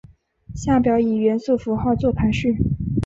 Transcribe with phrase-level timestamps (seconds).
[0.55, 2.57] 下表以元素符号作排序。